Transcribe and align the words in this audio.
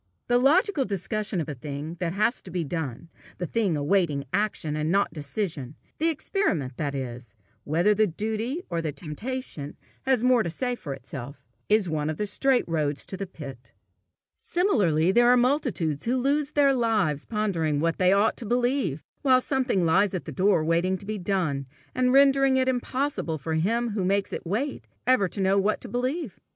The 0.29 0.39
logical 0.39 0.83
discussion 0.83 1.39
of 1.39 1.47
a 1.47 1.53
thing 1.53 1.97
that 1.99 2.13
has 2.13 2.41
to 2.41 2.49
be 2.49 2.63
done, 2.63 3.09
a 3.39 3.45
thing 3.45 3.77
awaiting 3.77 4.25
action 4.33 4.75
and 4.75 4.89
not 4.89 5.13
decision 5.13 5.75
the 5.99 6.09
experiment, 6.09 6.75
that 6.77 6.95
is, 6.95 7.35
whether 7.65 7.93
the 7.93 8.07
duty 8.07 8.63
or 8.67 8.81
the 8.81 8.91
temptation 8.91 9.77
has 10.07 10.21
the 10.21 10.25
more 10.25 10.41
to 10.41 10.49
say 10.49 10.73
for 10.73 10.95
itself, 10.95 11.45
is 11.69 11.87
one 11.87 12.09
of 12.09 12.17
the 12.17 12.25
straight 12.25 12.67
roads 12.67 13.05
to 13.05 13.15
the 13.15 13.27
pit. 13.27 13.73
Similarly, 14.39 15.11
there 15.11 15.27
are 15.29 15.37
multitudes 15.37 16.05
who 16.05 16.17
lose 16.17 16.53
their 16.53 16.73
lives 16.73 17.25
pondering 17.27 17.79
what 17.79 17.99
they 17.99 18.11
ought 18.11 18.37
to 18.37 18.45
believe, 18.47 19.03
while 19.21 19.39
something 19.39 19.85
lies 19.85 20.15
at 20.15 20.25
their 20.25 20.33
door 20.33 20.63
waiting 20.63 20.97
to 20.97 21.05
be 21.05 21.19
done, 21.19 21.67
and 21.93 22.11
rendering 22.11 22.57
it 22.57 22.67
impossible 22.67 23.37
for 23.37 23.53
him 23.53 23.89
who 23.91 24.03
makes 24.03 24.33
it 24.33 24.47
wait, 24.47 24.87
ever 25.05 25.27
to 25.27 25.41
know 25.41 25.59
what 25.59 25.79
to 25.81 25.87
believe. 25.87 26.39